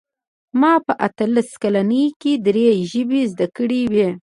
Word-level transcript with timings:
ما 0.59 0.73
په 0.85 0.93
اتلس 1.07 1.49
کلنۍ 1.61 2.05
کې 2.21 2.31
درې 2.47 2.65
ژبې 2.91 3.21
زده 3.31 3.47
کړې 3.57 3.81
وې 3.93 4.09